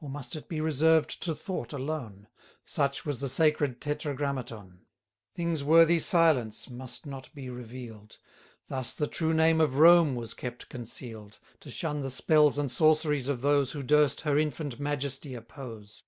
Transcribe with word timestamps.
Or 0.00 0.08
must 0.10 0.34
it 0.34 0.48
be 0.48 0.60
reserved 0.60 1.22
to 1.22 1.32
thought 1.32 1.72
alone? 1.72 2.26
Such 2.64 3.06
was 3.06 3.20
the 3.20 3.28
sacred 3.28 3.80
Tetragrammaton. 3.80 4.80
Things 5.36 5.62
worthy 5.62 6.00
silence 6.00 6.68
must 6.68 7.06
not 7.06 7.32
be 7.36 7.48
reveal'd; 7.48 8.16
Thus 8.66 8.92
the 8.92 9.06
true 9.06 9.32
name 9.32 9.60
of 9.60 9.78
Rome 9.78 10.16
was 10.16 10.34
kept 10.34 10.68
conceal'd, 10.70 11.38
To 11.60 11.70
shun 11.70 12.00
the 12.00 12.10
spells 12.10 12.58
and 12.58 12.68
sorceries 12.68 13.28
of 13.28 13.42
those 13.42 13.70
200 13.70 13.70
Who 13.70 13.86
durst 13.86 14.20
her 14.22 14.36
infant 14.36 14.80
majesty 14.80 15.34
oppose. 15.36 15.98